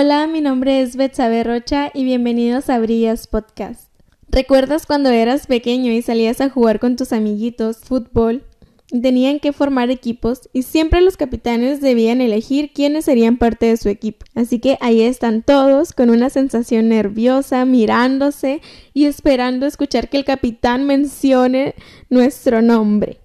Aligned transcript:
Hola, 0.00 0.28
mi 0.28 0.40
nombre 0.40 0.80
es 0.80 0.94
Betsabe 0.94 1.42
Rocha 1.42 1.90
y 1.92 2.04
bienvenidos 2.04 2.70
a 2.70 2.78
Brillas 2.78 3.26
Podcast. 3.26 3.90
¿Recuerdas 4.28 4.86
cuando 4.86 5.10
eras 5.10 5.48
pequeño 5.48 5.90
y 5.90 6.02
salías 6.02 6.40
a 6.40 6.50
jugar 6.50 6.78
con 6.78 6.94
tus 6.94 7.12
amiguitos 7.12 7.78
fútbol? 7.78 8.44
Tenían 8.92 9.40
que 9.40 9.52
formar 9.52 9.90
equipos 9.90 10.48
y 10.52 10.62
siempre 10.62 11.00
los 11.00 11.16
capitanes 11.16 11.80
debían 11.80 12.20
elegir 12.20 12.72
quiénes 12.72 13.06
serían 13.06 13.38
parte 13.38 13.66
de 13.66 13.76
su 13.76 13.88
equipo. 13.88 14.24
Así 14.36 14.60
que 14.60 14.78
ahí 14.80 15.00
están 15.00 15.42
todos 15.42 15.92
con 15.92 16.10
una 16.10 16.30
sensación 16.30 16.88
nerviosa, 16.90 17.64
mirándose 17.64 18.62
y 18.94 19.06
esperando 19.06 19.66
escuchar 19.66 20.08
que 20.08 20.18
el 20.18 20.24
capitán 20.24 20.86
mencione 20.86 21.74
nuestro 22.08 22.62
nombre. 22.62 23.18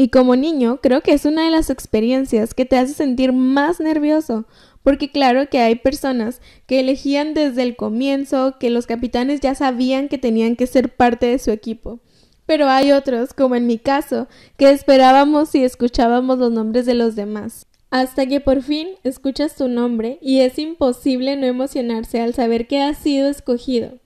Y 0.00 0.10
como 0.10 0.36
niño, 0.36 0.78
creo 0.80 1.00
que 1.00 1.12
es 1.12 1.24
una 1.24 1.44
de 1.44 1.50
las 1.50 1.70
experiencias 1.70 2.54
que 2.54 2.64
te 2.64 2.76
hace 2.76 2.94
sentir 2.94 3.32
más 3.32 3.80
nervioso, 3.80 4.46
porque 4.84 5.10
claro 5.10 5.48
que 5.50 5.58
hay 5.58 5.74
personas 5.74 6.40
que 6.68 6.78
elegían 6.78 7.34
desde 7.34 7.64
el 7.64 7.74
comienzo 7.74 8.58
que 8.60 8.70
los 8.70 8.86
capitanes 8.86 9.40
ya 9.40 9.56
sabían 9.56 10.06
que 10.06 10.16
tenían 10.16 10.54
que 10.54 10.68
ser 10.68 10.94
parte 10.94 11.26
de 11.26 11.40
su 11.40 11.50
equipo. 11.50 11.98
Pero 12.46 12.68
hay 12.68 12.92
otros, 12.92 13.34
como 13.34 13.56
en 13.56 13.66
mi 13.66 13.78
caso, 13.78 14.28
que 14.56 14.70
esperábamos 14.70 15.52
y 15.56 15.64
escuchábamos 15.64 16.38
los 16.38 16.52
nombres 16.52 16.86
de 16.86 16.94
los 16.94 17.16
demás. 17.16 17.66
Hasta 17.90 18.24
que 18.26 18.38
por 18.38 18.62
fin 18.62 18.90
escuchas 19.02 19.56
tu 19.56 19.66
nombre 19.66 20.20
y 20.22 20.42
es 20.42 20.60
imposible 20.60 21.34
no 21.34 21.46
emocionarse 21.46 22.20
al 22.20 22.34
saber 22.34 22.68
que 22.68 22.80
has 22.80 22.98
sido 22.98 23.28
escogido. 23.28 23.98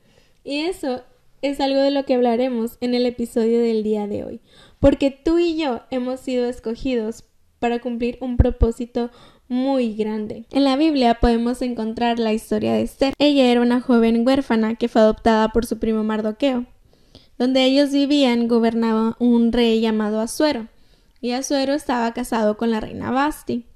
Y 0.43 0.61
eso 0.61 1.03
es 1.43 1.61
algo 1.61 1.81
de 1.81 1.91
lo 1.91 2.07
que 2.07 2.15
hablaremos 2.15 2.79
en 2.81 2.95
el 2.95 3.05
episodio 3.05 3.61
del 3.61 3.83
día 3.83 4.07
de 4.07 4.25
hoy, 4.25 4.41
porque 4.83 5.13
tú 5.13 5.39
y 5.39 5.57
yo 5.57 5.83
hemos 5.93 6.19
sido 6.19 6.47
escogidos 6.47 7.23
para 7.61 7.79
cumplir 7.79 8.19
un 8.21 8.37
propósito 8.37 9.13
muy 9.47 9.95
grande. 9.95 10.45
En 10.51 10.65
la 10.65 10.77
Biblia 10.77 11.21
podemos 11.21 11.63
encontrar 11.63 12.19
la 12.19 12.33
historia 12.33 12.73
de 12.73 12.83
Esther. 12.83 13.15
Ella 13.21 13.45
era 13.45 13.61
una 13.61 13.81
joven 13.81 14.27
huérfana 14.27 14.75
que 14.75 14.89
fue 14.89 15.03
adoptada 15.03 15.51
por 15.51 15.67
su 15.67 15.79
primo 15.79 16.03
Mardoqueo. 16.03 16.67
Donde 17.39 17.63
ellos 17.63 17.93
vivían 17.93 18.49
gobernaba 18.49 19.17
un 19.21 19.53
rey 19.53 19.81
llamado 19.81 20.21
Asuero, 20.21 20.67
y 21.21 21.31
Asuero 21.31 21.75
estaba 21.75 22.13
casado 22.13 22.57
con 22.57 22.73
la 22.73 22.81
reina 22.81 23.13
Basti. 23.13 23.67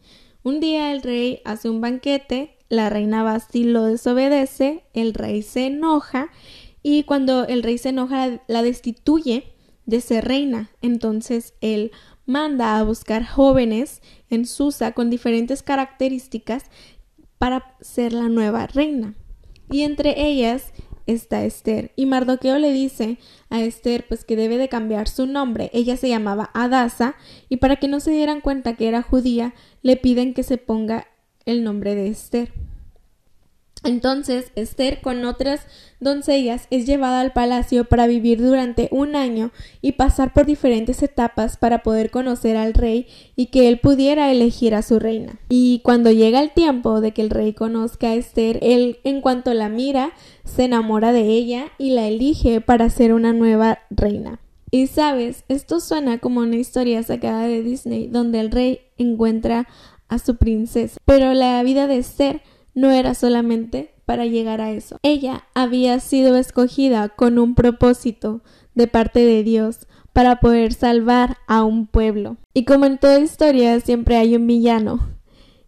Un 0.42 0.58
día 0.58 0.90
el 0.90 1.02
rey 1.02 1.40
hace 1.44 1.70
un 1.70 1.80
banquete, 1.80 2.56
la 2.68 2.90
reina 2.90 3.22
Basti 3.22 3.62
lo 3.62 3.84
desobedece, 3.84 4.82
el 4.92 5.14
rey 5.14 5.42
se 5.42 5.66
enoja 5.66 6.30
y 6.82 7.04
cuando 7.04 7.46
el 7.46 7.62
rey 7.62 7.78
se 7.78 7.90
enoja 7.90 8.40
la 8.48 8.64
destituye 8.64 9.55
de 9.86 10.00
ser 10.00 10.26
reina. 10.26 10.70
Entonces 10.82 11.54
él 11.60 11.92
manda 12.26 12.78
a 12.78 12.82
buscar 12.82 13.24
jóvenes 13.24 14.02
en 14.28 14.46
Susa 14.46 14.92
con 14.92 15.10
diferentes 15.10 15.62
características 15.62 16.64
para 17.38 17.76
ser 17.80 18.12
la 18.12 18.28
nueva 18.28 18.66
reina. 18.66 19.14
Y 19.70 19.82
entre 19.82 20.26
ellas 20.26 20.72
está 21.06 21.44
Esther. 21.44 21.92
Y 21.96 22.06
Mardoqueo 22.06 22.58
le 22.58 22.72
dice 22.72 23.18
a 23.48 23.62
Esther 23.62 24.06
pues 24.06 24.24
que 24.24 24.36
debe 24.36 24.58
de 24.58 24.68
cambiar 24.68 25.08
su 25.08 25.26
nombre. 25.26 25.70
Ella 25.72 25.96
se 25.96 26.08
llamaba 26.08 26.50
Adasa 26.52 27.14
y 27.48 27.58
para 27.58 27.76
que 27.76 27.88
no 27.88 28.00
se 28.00 28.10
dieran 28.10 28.40
cuenta 28.40 28.74
que 28.74 28.88
era 28.88 29.02
judía, 29.02 29.54
le 29.82 29.96
piden 29.96 30.34
que 30.34 30.42
se 30.42 30.58
ponga 30.58 31.06
el 31.44 31.62
nombre 31.62 31.94
de 31.94 32.08
Esther. 32.08 32.52
Entonces 33.86 34.52
Esther 34.56 35.00
con 35.00 35.24
otras 35.24 35.60
doncellas 36.00 36.66
es 36.70 36.86
llevada 36.86 37.20
al 37.20 37.32
palacio 37.32 37.84
para 37.84 38.06
vivir 38.06 38.42
durante 38.42 38.88
un 38.90 39.16
año 39.16 39.50
y 39.80 39.92
pasar 39.92 40.32
por 40.32 40.44
diferentes 40.44 41.02
etapas 41.02 41.56
para 41.56 41.82
poder 41.82 42.10
conocer 42.10 42.56
al 42.56 42.74
rey 42.74 43.06
y 43.34 43.46
que 43.46 43.68
él 43.68 43.78
pudiera 43.78 44.30
elegir 44.30 44.74
a 44.74 44.82
su 44.82 44.98
reina. 44.98 45.38
Y 45.48 45.80
cuando 45.84 46.10
llega 46.10 46.42
el 46.42 46.50
tiempo 46.50 47.00
de 47.00 47.12
que 47.12 47.22
el 47.22 47.30
rey 47.30 47.52
conozca 47.52 48.08
a 48.08 48.14
Esther, 48.14 48.58
él 48.62 48.98
en 49.04 49.20
cuanto 49.20 49.54
la 49.54 49.68
mira 49.68 50.12
se 50.44 50.64
enamora 50.64 51.12
de 51.12 51.22
ella 51.22 51.66
y 51.78 51.90
la 51.90 52.08
elige 52.08 52.60
para 52.60 52.90
ser 52.90 53.12
una 53.12 53.32
nueva 53.32 53.78
reina. 53.90 54.40
Y 54.70 54.88
sabes, 54.88 55.44
esto 55.48 55.80
suena 55.80 56.18
como 56.18 56.40
una 56.40 56.56
historia 56.56 57.02
sacada 57.02 57.46
de 57.46 57.62
Disney 57.62 58.08
donde 58.08 58.40
el 58.40 58.50
rey 58.50 58.80
encuentra 58.98 59.68
a 60.08 60.18
su 60.18 60.36
princesa, 60.36 61.00
pero 61.04 61.34
la 61.34 61.62
vida 61.62 61.86
de 61.86 61.98
Esther 61.98 62.42
no 62.76 62.92
era 62.92 63.14
solamente 63.14 63.94
para 64.04 64.26
llegar 64.26 64.60
a 64.60 64.70
eso. 64.70 64.98
Ella 65.02 65.44
había 65.54 65.98
sido 65.98 66.36
escogida 66.36 67.08
con 67.08 67.40
un 67.40 67.56
propósito 67.56 68.42
de 68.74 68.86
parte 68.86 69.20
de 69.20 69.42
Dios 69.42 69.88
para 70.12 70.40
poder 70.40 70.72
salvar 70.72 71.38
a 71.48 71.64
un 71.64 71.86
pueblo. 71.86 72.36
Y 72.54 72.64
como 72.64 72.84
en 72.84 72.98
toda 72.98 73.18
historia 73.18 73.80
siempre 73.80 74.16
hay 74.16 74.36
un 74.36 74.46
villano. 74.46 75.00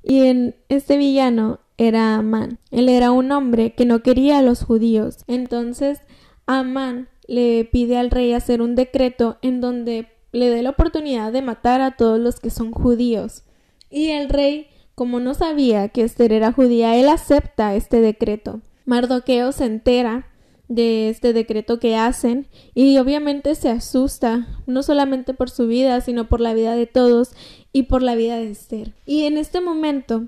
Y 0.03 0.27
en 0.27 0.55
este 0.69 0.99
villano 0.99 1.61
era 1.79 2.17
Amán. 2.17 2.59
Él 2.71 2.89
era 2.89 3.11
un 3.11 3.33
hombre 3.33 3.75
que 3.75 3.87
no 3.87 4.03
quería 4.03 4.39
a 4.39 4.43
los 4.43 4.63
judíos. 4.63 5.25
Entonces 5.27 6.03
Amán 6.47 7.09
le 7.27 7.65
pide 7.65 7.97
al 7.97 8.11
rey 8.11 8.35
hacer 8.35 8.61
un 8.61 8.75
decreto 8.75 9.39
en 9.41 9.61
donde 9.61 10.09
le 10.33 10.51
dé 10.51 10.63
la 10.63 10.71
oportunidad 10.71 11.33
de 11.33 11.43
matar 11.43 11.81
a 11.81 11.97
todos 11.97 12.21
los 12.21 12.39
que 12.39 12.51
son 12.51 12.71
judíos. 12.71 13.45
Y 13.91 14.09
el 14.11 14.29
rey 14.29 14.69
como 14.99 15.21
no 15.21 15.33
sabía 15.33 15.91
que 15.91 16.03
Esther 16.03 16.33
era 16.33 16.51
judía, 16.51 16.97
él 16.97 17.09
acepta 17.09 17.77
este 17.77 18.01
decreto. 18.01 18.63
Mardoqueo 18.85 19.53
se 19.53 19.65
entera 19.65 20.27
de 20.67 21.09
este 21.09 21.33
decreto 21.33 21.79
que 21.79 21.95
hacen 21.95 22.49
y 22.75 22.99
obviamente 22.99 23.55
se 23.55 23.69
asusta, 23.69 24.49
no 24.67 24.83
solamente 24.83 25.35
por 25.35 25.51
su 25.51 25.69
vida, 25.69 26.01
sino 26.01 26.29
por 26.29 26.41
la 26.41 26.53
vida 26.53 26.75
de 26.75 26.87
todos 26.87 27.31
y 27.73 27.85
por 27.85 28.03
la 28.03 28.17
vida 28.17 28.39
de 28.39 28.51
Esther. 28.51 28.93
Y 29.07 29.23
en 29.23 29.39
este 29.39 29.61
momento 29.61 30.27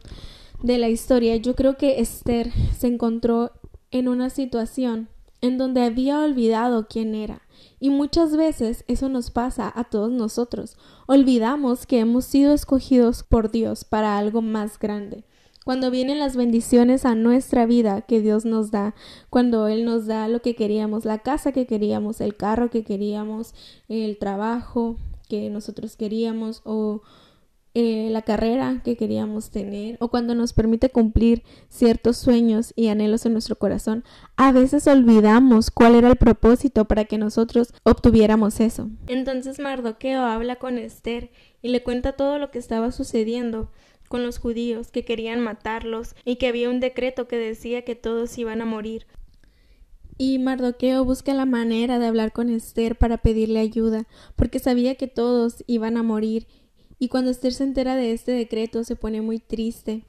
de 0.62 0.78
la 0.78 0.88
historia, 0.88 1.34
yo 1.34 1.56
creo 1.56 1.76
que 1.76 1.98
Esther 1.98 2.52
se 2.78 2.86
encontró 2.86 3.50
en 3.90 4.06
una 4.06 4.30
situación 4.30 5.08
en 5.40 5.58
donde 5.58 5.82
había 5.82 6.20
olvidado 6.20 6.86
quién 6.88 7.14
era. 7.14 7.42
Y 7.78 7.90
muchas 7.90 8.36
veces 8.36 8.84
eso 8.88 9.08
nos 9.08 9.30
pasa 9.30 9.72
a 9.74 9.84
todos 9.84 10.10
nosotros. 10.10 10.76
Olvidamos 11.06 11.86
que 11.86 12.00
hemos 12.00 12.24
sido 12.24 12.52
escogidos 12.52 13.22
por 13.22 13.50
Dios 13.50 13.84
para 13.84 14.18
algo 14.18 14.42
más 14.42 14.78
grande. 14.78 15.24
Cuando 15.64 15.90
vienen 15.90 16.18
las 16.18 16.36
bendiciones 16.36 17.04
a 17.04 17.14
nuestra 17.14 17.66
vida 17.66 18.02
que 18.02 18.20
Dios 18.20 18.44
nos 18.44 18.70
da, 18.70 18.94
cuando 19.28 19.68
Él 19.68 19.84
nos 19.84 20.06
da 20.06 20.26
lo 20.28 20.40
que 20.40 20.54
queríamos, 20.54 21.04
la 21.04 21.18
casa 21.18 21.52
que 21.52 21.66
queríamos, 21.66 22.20
el 22.20 22.34
carro 22.34 22.70
que 22.70 22.82
queríamos, 22.82 23.54
el 23.88 24.18
trabajo 24.18 24.96
que 25.28 25.48
nosotros 25.50 25.96
queríamos 25.96 26.62
o 26.64 27.02
eh, 27.72 28.08
la 28.10 28.22
carrera 28.22 28.80
que 28.84 28.96
queríamos 28.96 29.50
tener 29.50 29.96
o 30.00 30.08
cuando 30.08 30.34
nos 30.34 30.52
permite 30.52 30.90
cumplir 30.90 31.44
ciertos 31.68 32.16
sueños 32.16 32.72
y 32.74 32.88
anhelos 32.88 33.26
en 33.26 33.32
nuestro 33.32 33.56
corazón, 33.56 34.02
a 34.36 34.50
veces 34.50 34.88
olvidamos 34.88 35.70
cuál 35.70 35.94
era 35.94 36.08
el 36.08 36.16
propósito 36.16 36.86
para 36.86 37.04
que 37.04 37.16
nosotros 37.16 37.72
obtuviéramos 37.84 38.58
eso. 38.58 38.88
Entonces 39.06 39.60
Mardoqueo 39.60 40.22
habla 40.22 40.56
con 40.56 40.78
Esther 40.78 41.30
y 41.62 41.68
le 41.68 41.82
cuenta 41.84 42.12
todo 42.12 42.38
lo 42.38 42.50
que 42.50 42.58
estaba 42.58 42.90
sucediendo 42.90 43.70
con 44.08 44.24
los 44.24 44.38
judíos 44.38 44.90
que 44.90 45.04
querían 45.04 45.40
matarlos 45.40 46.16
y 46.24 46.36
que 46.36 46.48
había 46.48 46.68
un 46.68 46.80
decreto 46.80 47.28
que 47.28 47.36
decía 47.36 47.82
que 47.82 47.94
todos 47.94 48.36
iban 48.36 48.60
a 48.62 48.64
morir. 48.64 49.06
Y 50.18 50.40
Mardoqueo 50.40 51.04
busca 51.04 51.32
la 51.32 51.46
manera 51.46 52.00
de 52.00 52.06
hablar 52.06 52.32
con 52.32 52.50
Esther 52.50 52.98
para 52.98 53.18
pedirle 53.18 53.60
ayuda, 53.60 54.08
porque 54.34 54.58
sabía 54.58 54.96
que 54.96 55.06
todos 55.06 55.62
iban 55.68 55.96
a 55.96 56.02
morir 56.02 56.48
y 57.00 57.08
cuando 57.08 57.30
Esther 57.30 57.54
se 57.54 57.64
entera 57.64 57.96
de 57.96 58.12
este 58.12 58.30
decreto 58.32 58.84
se 58.84 58.94
pone 58.94 59.22
muy 59.22 59.40
triste. 59.40 60.04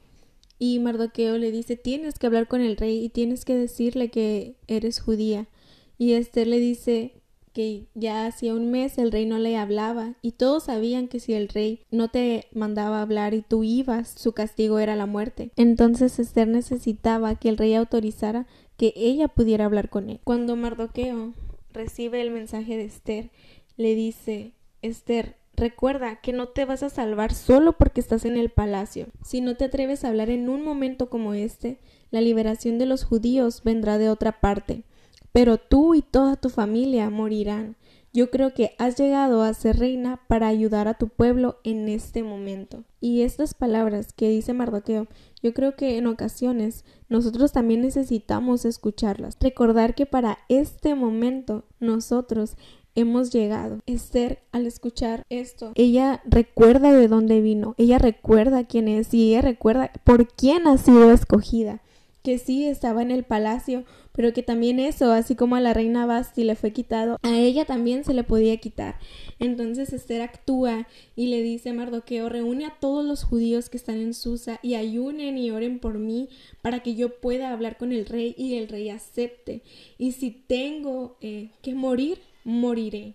Y 0.58 0.78
Mardoqueo 0.78 1.38
le 1.38 1.50
dice 1.50 1.76
tienes 1.76 2.18
que 2.18 2.26
hablar 2.26 2.46
con 2.46 2.60
el 2.60 2.76
rey 2.76 3.02
y 3.02 3.08
tienes 3.08 3.44
que 3.44 3.56
decirle 3.56 4.10
que 4.10 4.56
eres 4.68 5.00
judía. 5.00 5.48
Y 5.96 6.12
Esther 6.12 6.46
le 6.46 6.60
dice 6.60 7.14
que 7.54 7.86
ya 7.94 8.26
hacía 8.26 8.54
un 8.54 8.70
mes 8.70 8.98
el 8.98 9.10
rey 9.10 9.24
no 9.24 9.38
le 9.38 9.56
hablaba 9.56 10.14
y 10.22 10.32
todos 10.32 10.64
sabían 10.64 11.08
que 11.08 11.18
si 11.18 11.32
el 11.32 11.48
rey 11.48 11.80
no 11.90 12.08
te 12.08 12.46
mandaba 12.52 13.00
hablar 13.00 13.34
y 13.34 13.42
tú 13.42 13.64
ibas, 13.64 14.14
su 14.16 14.32
castigo 14.32 14.78
era 14.78 14.94
la 14.94 15.06
muerte. 15.06 15.50
Entonces 15.56 16.18
Esther 16.18 16.48
necesitaba 16.48 17.34
que 17.36 17.48
el 17.48 17.56
rey 17.56 17.74
autorizara 17.74 18.46
que 18.76 18.92
ella 18.96 19.28
pudiera 19.28 19.64
hablar 19.64 19.88
con 19.88 20.10
él. 20.10 20.20
Cuando 20.24 20.56
Mardoqueo 20.56 21.32
recibe 21.72 22.20
el 22.20 22.30
mensaje 22.30 22.76
de 22.76 22.84
Esther, 22.84 23.30
le 23.78 23.94
dice 23.94 24.52
Esther, 24.82 25.41
Recuerda 25.62 26.16
que 26.16 26.32
no 26.32 26.48
te 26.48 26.64
vas 26.64 26.82
a 26.82 26.90
salvar 26.90 27.32
solo 27.32 27.74
porque 27.74 28.00
estás 28.00 28.24
en 28.24 28.36
el 28.36 28.50
palacio. 28.50 29.06
Si 29.22 29.40
no 29.40 29.54
te 29.54 29.66
atreves 29.66 30.02
a 30.02 30.08
hablar 30.08 30.28
en 30.28 30.48
un 30.48 30.64
momento 30.64 31.08
como 31.08 31.34
este, 31.34 31.78
la 32.10 32.20
liberación 32.20 32.78
de 32.78 32.86
los 32.86 33.04
judíos 33.04 33.62
vendrá 33.62 33.96
de 33.96 34.10
otra 34.10 34.40
parte. 34.40 34.82
Pero 35.30 35.58
tú 35.58 35.94
y 35.94 36.02
toda 36.02 36.34
tu 36.34 36.48
familia 36.48 37.10
morirán. 37.10 37.76
Yo 38.12 38.28
creo 38.28 38.52
que 38.54 38.74
has 38.80 38.98
llegado 38.98 39.44
a 39.44 39.54
ser 39.54 39.78
reina 39.78 40.20
para 40.26 40.48
ayudar 40.48 40.88
a 40.88 40.94
tu 40.94 41.08
pueblo 41.08 41.60
en 41.62 41.88
este 41.88 42.24
momento. 42.24 42.82
Y 43.00 43.22
estas 43.22 43.54
palabras 43.54 44.12
que 44.12 44.30
dice 44.30 44.54
Mardoqueo, 44.54 45.06
yo 45.44 45.54
creo 45.54 45.76
que 45.76 45.96
en 45.96 46.08
ocasiones 46.08 46.84
nosotros 47.08 47.52
también 47.52 47.82
necesitamos 47.82 48.64
escucharlas. 48.64 49.36
Recordar 49.40 49.94
que 49.94 50.06
para 50.06 50.38
este 50.48 50.96
momento 50.96 51.64
nosotros 51.78 52.56
hemos 52.94 53.30
llegado. 53.32 53.80
Esther, 53.86 54.38
al 54.52 54.66
escuchar 54.66 55.24
esto, 55.30 55.72
ella 55.74 56.20
recuerda 56.24 56.92
de 56.92 57.08
dónde 57.08 57.40
vino, 57.40 57.74
ella 57.78 57.98
recuerda 57.98 58.64
quién 58.64 58.88
es 58.88 59.12
y 59.14 59.30
ella 59.30 59.42
recuerda 59.42 59.90
por 60.04 60.28
quién 60.28 60.66
ha 60.66 60.78
sido 60.78 61.12
escogida. 61.12 61.80
que 62.22 62.38
sí 62.38 62.64
estaba 62.66 63.02
en 63.02 63.10
el 63.10 63.24
palacio, 63.24 63.84
pero 64.12 64.32
que 64.32 64.44
también 64.44 64.78
eso, 64.78 65.10
así 65.10 65.34
como 65.34 65.56
a 65.56 65.60
la 65.60 65.74
reina 65.74 66.06
Basti 66.06 66.44
le 66.44 66.54
fue 66.54 66.72
quitado, 66.72 67.18
a 67.22 67.36
ella 67.36 67.64
también 67.64 68.04
se 68.04 68.14
le 68.14 68.22
podía 68.22 68.56
quitar. 68.58 68.96
Entonces 69.40 69.92
Esther 69.92 70.22
actúa 70.22 70.86
y 71.16 71.26
le 71.28 71.42
dice 71.42 71.70
a 71.70 71.74
Mardoqueo, 71.74 72.28
reúne 72.28 72.66
a 72.66 72.76
todos 72.78 73.04
los 73.04 73.24
judíos 73.24 73.68
que 73.70 73.76
están 73.76 73.96
en 73.96 74.14
Susa 74.14 74.60
y 74.62 74.74
ayunen 74.74 75.36
y 75.36 75.50
oren 75.50 75.80
por 75.80 75.98
mí 75.98 76.28
para 76.60 76.80
que 76.80 76.94
yo 76.94 77.20
pueda 77.20 77.52
hablar 77.52 77.76
con 77.76 77.90
el 77.92 78.06
rey 78.06 78.34
y 78.38 78.54
el 78.54 78.68
rey 78.68 78.90
acepte. 78.90 79.62
Y 79.98 80.12
si 80.12 80.30
tengo 80.30 81.16
eh, 81.22 81.50
que 81.62 81.74
morir, 81.74 82.18
moriré. 82.44 83.14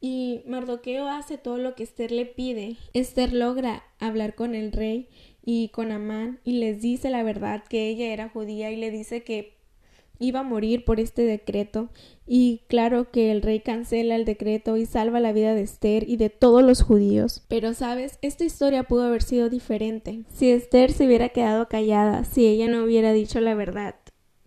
Y 0.00 0.42
Mardoqueo 0.46 1.08
hace 1.08 1.36
todo 1.36 1.58
lo 1.58 1.74
que 1.74 1.82
Esther 1.82 2.10
le 2.10 2.26
pide. 2.26 2.76
Esther 2.94 3.32
logra 3.32 3.84
hablar 3.98 4.34
con 4.34 4.54
el 4.54 4.72
rey 4.72 5.08
y 5.44 5.68
con 5.68 5.92
Amán 5.92 6.40
y 6.44 6.52
les 6.52 6.80
dice 6.80 7.10
la 7.10 7.22
verdad 7.22 7.64
que 7.68 7.88
ella 7.88 8.12
era 8.12 8.28
judía 8.28 8.70
y 8.70 8.76
le 8.76 8.90
dice 8.90 9.22
que 9.22 9.54
iba 10.18 10.40
a 10.40 10.44
morir 10.44 10.84
por 10.84 11.00
este 11.00 11.22
decreto 11.22 11.88
y 12.26 12.60
claro 12.68 13.10
que 13.10 13.32
el 13.32 13.42
rey 13.42 13.60
cancela 13.60 14.14
el 14.14 14.24
decreto 14.24 14.76
y 14.76 14.86
salva 14.86 15.18
la 15.18 15.32
vida 15.32 15.54
de 15.54 15.62
Esther 15.62 16.08
y 16.08 16.16
de 16.16 16.30
todos 16.30 16.62
los 16.62 16.82
judíos. 16.82 17.42
Pero 17.48 17.74
sabes, 17.74 18.18
esta 18.22 18.44
historia 18.44 18.84
pudo 18.84 19.04
haber 19.04 19.22
sido 19.22 19.48
diferente. 19.48 20.22
Si 20.28 20.50
Esther 20.50 20.92
se 20.92 21.06
hubiera 21.06 21.30
quedado 21.30 21.68
callada, 21.68 22.24
si 22.24 22.46
ella 22.46 22.68
no 22.68 22.84
hubiera 22.84 23.12
dicho 23.12 23.40
la 23.40 23.54
verdad, 23.54 23.96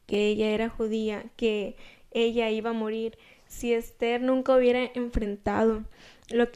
que 0.06 0.28
ella 0.28 0.52
era 0.52 0.70
judía, 0.70 1.26
que 1.36 1.76
ella 2.12 2.52
iba 2.52 2.70
a 2.70 2.74
morir, 2.74 3.18
si 3.54 3.74
Esther 3.74 4.22
nunca 4.22 4.56
hubiera 4.56 4.90
enfrentado 4.96 5.84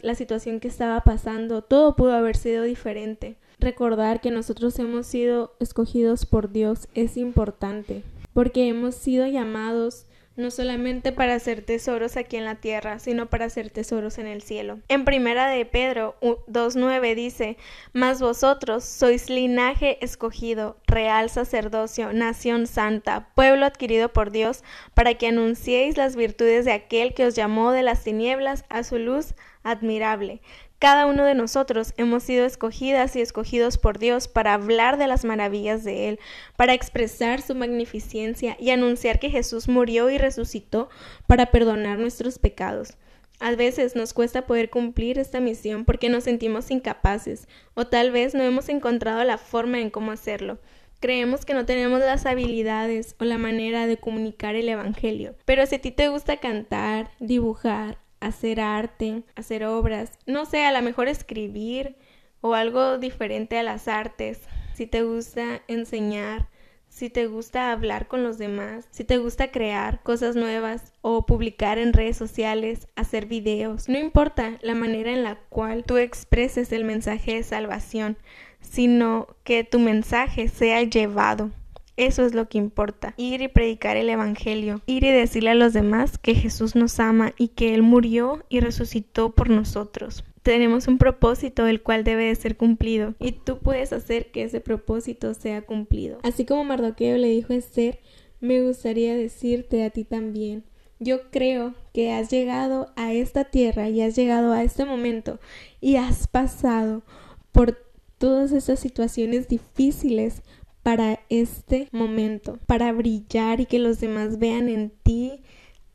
la 0.01 0.15
situación 0.15 0.59
que 0.59 0.67
estaba 0.67 1.01
pasando, 1.01 1.61
todo 1.61 1.95
pudo 1.95 2.13
haber 2.13 2.35
sido 2.35 2.63
diferente. 2.63 3.37
Recordar 3.59 4.19
que 4.19 4.31
nosotros 4.31 4.77
hemos 4.79 5.05
sido 5.05 5.55
escogidos 5.59 6.25
por 6.25 6.51
Dios 6.51 6.87
es 6.95 7.15
importante, 7.15 8.03
porque 8.33 8.67
hemos 8.67 8.95
sido 8.95 9.27
llamados 9.27 10.05
no 10.37 10.51
solamente 10.51 11.11
para 11.11 11.35
hacer 11.35 11.63
tesoros 11.63 12.15
aquí 12.15 12.37
en 12.37 12.45
la 12.45 12.55
tierra, 12.55 12.99
sino 12.99 13.25
para 13.25 13.45
hacer 13.45 13.69
tesoros 13.69 14.17
en 14.17 14.27
el 14.27 14.41
cielo. 14.41 14.79
En 14.87 15.03
primera 15.03 15.49
de 15.49 15.65
Pedro 15.65 16.15
2.9 16.21 17.15
dice, 17.15 17.57
Mas 17.91 18.21
vosotros 18.21 18.85
sois 18.85 19.29
linaje 19.29 20.03
escogido, 20.05 20.77
real 20.87 21.29
sacerdocio, 21.29 22.13
nación 22.13 22.67
santa, 22.67 23.29
pueblo 23.35 23.65
adquirido 23.65 24.13
por 24.13 24.31
Dios, 24.31 24.63
para 24.93 25.15
que 25.15 25.27
anunciéis 25.27 25.97
las 25.97 26.15
virtudes 26.15 26.65
de 26.65 26.71
aquel 26.71 27.13
que 27.13 27.25
os 27.25 27.35
llamó 27.35 27.71
de 27.71 27.83
las 27.83 28.03
tinieblas 28.03 28.63
a 28.69 28.83
su 28.83 28.99
luz 28.99 29.33
admirable. 29.63 30.41
Cada 30.79 31.07
uno 31.07 31.25
de 31.25 31.33
nosotros 31.33 31.95
hemos 31.97 32.21
sido 32.21 32.45
escogidas 32.45 33.15
y 33.15 33.21
escogidos 33.21 33.79
por 33.79 33.97
Dios 33.97 34.27
para 34.27 34.53
hablar 34.53 34.97
de 34.97 35.07
las 35.07 35.25
maravillas 35.25 35.83
de 35.83 36.07
Él, 36.07 36.19
para 36.55 36.75
expresar 36.75 37.41
su 37.41 37.55
magnificencia 37.55 38.55
y 38.59 38.69
anunciar 38.69 39.19
que 39.19 39.31
Jesús 39.31 39.67
murió 39.67 40.11
y 40.11 40.19
resucitó 40.19 40.89
para 41.25 41.47
perdonar 41.47 41.97
nuestros 41.97 42.37
pecados. 42.37 42.93
A 43.39 43.55
veces 43.55 43.95
nos 43.95 44.13
cuesta 44.13 44.45
poder 44.45 44.69
cumplir 44.69 45.17
esta 45.17 45.39
misión 45.39 45.83
porque 45.83 46.09
nos 46.09 46.25
sentimos 46.25 46.69
incapaces 46.69 47.47
o 47.73 47.87
tal 47.87 48.11
vez 48.11 48.35
no 48.35 48.43
hemos 48.43 48.69
encontrado 48.69 49.23
la 49.23 49.39
forma 49.39 49.79
en 49.79 49.89
cómo 49.89 50.11
hacerlo. 50.11 50.59
Creemos 50.99 51.43
que 51.43 51.55
no 51.55 51.65
tenemos 51.65 51.99
las 52.01 52.27
habilidades 52.27 53.15
o 53.19 53.23
la 53.23 53.39
manera 53.39 53.87
de 53.87 53.97
comunicar 53.97 54.55
el 54.55 54.69
Evangelio. 54.69 55.35
Pero 55.45 55.65
si 55.65 55.75
a 55.75 55.81
ti 55.81 55.91
te 55.91 56.09
gusta 56.09 56.37
cantar, 56.37 57.11
dibujar, 57.19 57.97
hacer 58.19 58.59
arte, 58.59 59.23
hacer 59.35 59.63
obras, 59.65 60.11
no 60.25 60.45
sé, 60.45 60.65
a 60.65 60.71
lo 60.71 60.81
mejor 60.81 61.07
escribir 61.07 61.95
o 62.41 62.53
algo 62.53 62.97
diferente 62.97 63.57
a 63.57 63.63
las 63.63 63.87
artes, 63.87 64.41
si 64.73 64.85
te 64.85 65.03
gusta 65.03 65.61
enseñar, 65.67 66.49
si 66.89 67.09
te 67.09 67.27
gusta 67.27 67.71
hablar 67.71 68.07
con 68.07 68.23
los 68.23 68.37
demás, 68.37 68.87
si 68.91 69.03
te 69.03 69.17
gusta 69.17 69.51
crear 69.51 70.01
cosas 70.01 70.35
nuevas 70.35 70.93
o 71.01 71.25
publicar 71.25 71.77
en 71.77 71.93
redes 71.93 72.17
sociales, 72.17 72.87
hacer 72.95 73.25
videos, 73.25 73.89
no 73.89 73.99
importa 73.99 74.57
la 74.61 74.73
manera 74.73 75.11
en 75.11 75.23
la 75.23 75.35
cual 75.49 75.83
tú 75.83 75.97
expreses 75.97 76.71
el 76.71 76.85
mensaje 76.85 77.35
de 77.35 77.43
salvación, 77.43 78.17
sino 78.61 79.27
que 79.43 79.63
tu 79.63 79.79
mensaje 79.79 80.47
sea 80.47 80.81
llevado 80.83 81.51
eso 81.97 82.23
es 82.25 82.33
lo 82.33 82.47
que 82.47 82.59
importa. 82.59 83.13
Ir 83.17 83.41
y 83.41 83.47
predicar 83.47 83.97
el 83.97 84.09
Evangelio. 84.09 84.81
Ir 84.85 85.03
y 85.03 85.11
decirle 85.11 85.49
a 85.49 85.55
los 85.55 85.73
demás 85.73 86.17
que 86.17 86.35
Jesús 86.35 86.75
nos 86.75 86.99
ama 86.99 87.33
y 87.37 87.49
que 87.49 87.73
Él 87.73 87.81
murió 87.81 88.45
y 88.49 88.59
resucitó 88.59 89.31
por 89.31 89.49
nosotros. 89.49 90.23
Tenemos 90.43 90.87
un 90.87 90.97
propósito 90.99 91.67
el 91.67 91.81
cual 91.81 92.03
debe 92.03 92.25
de 92.25 92.35
ser 92.35 92.55
cumplido 92.55 93.15
y 93.19 93.33
tú 93.33 93.57
puedes 93.57 93.91
hacer 93.91 94.31
que 94.31 94.43
ese 94.43 94.61
propósito 94.61 95.33
sea 95.33 95.63
cumplido. 95.63 96.19
Así 96.23 96.45
como 96.45 96.63
Mardoqueo 96.63 97.17
le 97.17 97.27
dijo 97.27 97.51
a 97.51 97.57
Esther, 97.57 97.99
me 98.39 98.61
gustaría 98.61 99.15
decirte 99.15 99.83
a 99.83 99.89
ti 99.89 100.05
también. 100.05 100.63
Yo 100.99 101.29
creo 101.31 101.73
que 101.93 102.11
has 102.11 102.29
llegado 102.29 102.93
a 102.95 103.13
esta 103.13 103.45
tierra 103.45 103.89
y 103.89 104.01
has 104.01 104.15
llegado 104.15 104.53
a 104.53 104.63
este 104.63 104.85
momento 104.85 105.39
y 105.81 105.97
has 105.97 106.27
pasado 106.27 107.03
por 107.51 107.77
todas 108.17 108.51
esas 108.51 108.79
situaciones 108.79 109.47
difíciles 109.47 110.43
para 110.87 111.19
este 111.27 111.89
momento, 111.91 112.59
para 112.65 112.93
brillar 112.93 113.59
y 113.59 113.65
que 113.65 113.77
los 113.77 113.99
demás 113.99 114.39
vean 114.39 114.69
en 114.69 114.89
ti 114.89 115.43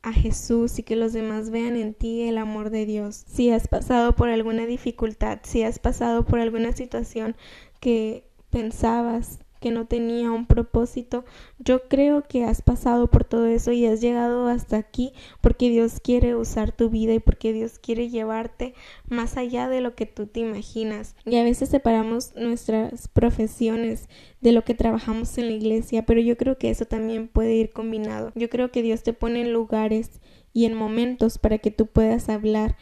a 0.02 0.12
Jesús 0.12 0.78
y 0.78 0.82
que 0.82 0.96
los 0.96 1.14
demás 1.14 1.48
vean 1.48 1.76
en 1.76 1.94
ti 1.94 2.28
el 2.28 2.36
amor 2.36 2.68
de 2.68 2.84
Dios. 2.84 3.24
Si 3.26 3.48
has 3.48 3.68
pasado 3.68 4.14
por 4.14 4.28
alguna 4.28 4.66
dificultad, 4.66 5.38
si 5.44 5.62
has 5.62 5.78
pasado 5.78 6.26
por 6.26 6.40
alguna 6.40 6.72
situación 6.72 7.36
que 7.80 8.28
pensabas 8.50 9.38
que 9.62 9.70
no 9.70 9.86
tenía 9.86 10.30
un 10.30 10.44
propósito. 10.44 11.24
Yo 11.58 11.88
creo 11.88 12.22
que 12.22 12.44
has 12.44 12.60
pasado 12.60 13.06
por 13.06 13.24
todo 13.24 13.46
eso 13.46 13.72
y 13.72 13.86
has 13.86 14.02
llegado 14.02 14.48
hasta 14.48 14.76
aquí 14.76 15.14
porque 15.40 15.70
Dios 15.70 16.00
quiere 16.00 16.34
usar 16.36 16.72
tu 16.72 16.90
vida 16.90 17.14
y 17.14 17.20
porque 17.20 17.54
Dios 17.54 17.78
quiere 17.78 18.10
llevarte 18.10 18.74
más 19.08 19.38
allá 19.38 19.68
de 19.68 19.80
lo 19.80 19.94
que 19.94 20.04
tú 20.04 20.26
te 20.26 20.40
imaginas. 20.40 21.16
Y 21.24 21.36
a 21.36 21.44
veces 21.44 21.70
separamos 21.70 22.34
nuestras 22.34 23.08
profesiones 23.08 24.10
de 24.42 24.52
lo 24.52 24.64
que 24.64 24.74
trabajamos 24.74 25.38
en 25.38 25.46
la 25.46 25.52
iglesia, 25.52 26.04
pero 26.04 26.20
yo 26.20 26.36
creo 26.36 26.58
que 26.58 26.68
eso 26.68 26.84
también 26.84 27.28
puede 27.28 27.54
ir 27.54 27.72
combinado. 27.72 28.32
Yo 28.34 28.50
creo 28.50 28.70
que 28.70 28.82
Dios 28.82 29.02
te 29.02 29.12
pone 29.14 29.40
en 29.40 29.52
lugares 29.52 30.20
y 30.52 30.66
en 30.66 30.74
momentos 30.74 31.38
para 31.38 31.58
que 31.58 31.70
tú 31.70 31.86
puedas 31.86 32.28
hablar 32.28 32.76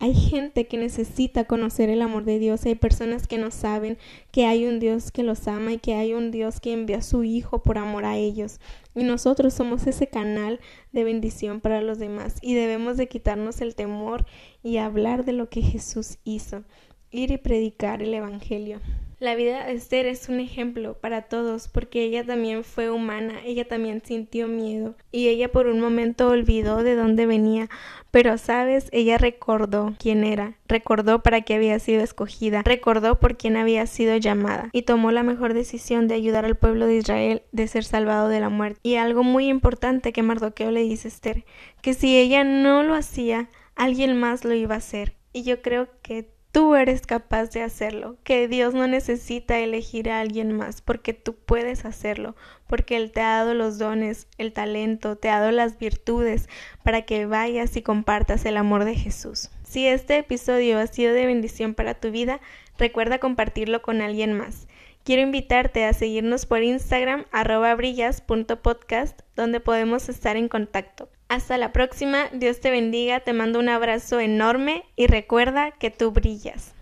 hay 0.00 0.14
gente 0.14 0.66
que 0.66 0.78
necesita 0.78 1.44
conocer 1.44 1.90
el 1.90 2.00
amor 2.00 2.24
de 2.24 2.38
Dios, 2.38 2.64
hay 2.64 2.74
personas 2.74 3.26
que 3.26 3.36
no 3.36 3.50
saben 3.50 3.98
que 4.32 4.46
hay 4.46 4.66
un 4.66 4.80
Dios 4.80 5.12
que 5.12 5.22
los 5.22 5.46
ama 5.46 5.74
y 5.74 5.78
que 5.78 5.94
hay 5.94 6.14
un 6.14 6.30
Dios 6.30 6.58
que 6.58 6.72
envía 6.72 6.98
a 6.98 7.02
su 7.02 7.22
Hijo 7.22 7.62
por 7.62 7.76
amor 7.76 8.06
a 8.06 8.16
ellos. 8.16 8.60
Y 8.94 9.04
nosotros 9.04 9.52
somos 9.52 9.86
ese 9.86 10.06
canal 10.06 10.58
de 10.92 11.04
bendición 11.04 11.60
para 11.60 11.82
los 11.82 11.98
demás 11.98 12.38
y 12.40 12.54
debemos 12.54 12.96
de 12.96 13.08
quitarnos 13.08 13.60
el 13.60 13.74
temor 13.74 14.24
y 14.62 14.78
hablar 14.78 15.26
de 15.26 15.34
lo 15.34 15.50
que 15.50 15.60
Jesús 15.60 16.16
hizo, 16.24 16.64
ir 17.10 17.30
y 17.30 17.36
predicar 17.36 18.02
el 18.02 18.14
Evangelio. 18.14 18.80
La 19.20 19.34
vida 19.34 19.66
de 19.66 19.74
Esther 19.74 20.06
es 20.06 20.30
un 20.30 20.40
ejemplo 20.40 20.94
para 20.94 21.20
todos 21.20 21.68
porque 21.68 22.04
ella 22.04 22.24
también 22.24 22.64
fue 22.64 22.88
humana, 22.88 23.34
ella 23.44 23.68
también 23.68 24.00
sintió 24.02 24.48
miedo 24.48 24.94
y 25.12 25.28
ella 25.28 25.52
por 25.52 25.66
un 25.66 25.78
momento 25.78 26.28
olvidó 26.28 26.82
de 26.82 26.94
dónde 26.94 27.26
venía, 27.26 27.68
pero 28.10 28.38
sabes, 28.38 28.88
ella 28.92 29.18
recordó 29.18 29.94
quién 29.98 30.24
era, 30.24 30.54
recordó 30.66 31.22
para 31.22 31.42
qué 31.42 31.56
había 31.56 31.78
sido 31.80 32.02
escogida, 32.02 32.62
recordó 32.62 33.20
por 33.20 33.36
quién 33.36 33.58
había 33.58 33.86
sido 33.86 34.16
llamada 34.16 34.70
y 34.72 34.82
tomó 34.82 35.12
la 35.12 35.22
mejor 35.22 35.52
decisión 35.52 36.08
de 36.08 36.14
ayudar 36.14 36.46
al 36.46 36.56
pueblo 36.56 36.86
de 36.86 36.96
Israel 36.96 37.42
de 37.52 37.68
ser 37.68 37.84
salvado 37.84 38.28
de 38.28 38.40
la 38.40 38.48
muerte. 38.48 38.80
Y 38.82 38.94
algo 38.94 39.22
muy 39.22 39.48
importante 39.48 40.14
que 40.14 40.22
Mardoqueo 40.22 40.70
le 40.70 40.80
dice 40.80 41.08
a 41.08 41.10
Esther, 41.10 41.44
que 41.82 41.92
si 41.92 42.18
ella 42.18 42.42
no 42.42 42.82
lo 42.82 42.94
hacía, 42.94 43.50
alguien 43.76 44.18
más 44.18 44.46
lo 44.46 44.54
iba 44.54 44.76
a 44.76 44.78
hacer. 44.78 45.12
Y 45.34 45.42
yo 45.42 45.60
creo 45.60 45.88
que 46.00 46.39
Tú 46.52 46.74
eres 46.74 47.02
capaz 47.02 47.50
de 47.50 47.62
hacerlo, 47.62 48.16
que 48.24 48.48
Dios 48.48 48.74
no 48.74 48.88
necesita 48.88 49.60
elegir 49.60 50.10
a 50.10 50.18
alguien 50.18 50.52
más, 50.52 50.82
porque 50.82 51.14
tú 51.14 51.36
puedes 51.36 51.84
hacerlo, 51.84 52.34
porque 52.66 52.96
Él 52.96 53.12
te 53.12 53.20
ha 53.20 53.36
dado 53.36 53.54
los 53.54 53.78
dones, 53.78 54.26
el 54.36 54.52
talento, 54.52 55.14
te 55.14 55.28
ha 55.28 55.38
dado 55.38 55.52
las 55.52 55.78
virtudes 55.78 56.48
para 56.82 57.02
que 57.02 57.26
vayas 57.26 57.76
y 57.76 57.82
compartas 57.82 58.44
el 58.46 58.56
amor 58.56 58.84
de 58.84 58.96
Jesús. 58.96 59.50
Si 59.62 59.86
este 59.86 60.18
episodio 60.18 60.80
ha 60.80 60.88
sido 60.88 61.14
de 61.14 61.26
bendición 61.26 61.74
para 61.74 61.94
tu 61.94 62.10
vida, 62.10 62.40
recuerda 62.78 63.18
compartirlo 63.18 63.80
con 63.80 64.00
alguien 64.00 64.32
más. 64.32 64.66
Quiero 65.04 65.22
invitarte 65.22 65.84
a 65.84 65.92
seguirnos 65.92 66.46
por 66.46 66.64
Instagram 66.64 67.26
arroba 67.30 67.72
brillas.podcast 67.76 69.20
donde 69.36 69.60
podemos 69.60 70.08
estar 70.08 70.36
en 70.36 70.48
contacto. 70.48 71.08
Hasta 71.30 71.58
la 71.58 71.70
próxima, 71.70 72.28
Dios 72.32 72.58
te 72.58 72.72
bendiga, 72.72 73.20
te 73.20 73.32
mando 73.32 73.60
un 73.60 73.68
abrazo 73.68 74.18
enorme 74.18 74.82
y 74.96 75.06
recuerda 75.06 75.70
que 75.70 75.92
tú 75.92 76.10
brillas. 76.10 76.74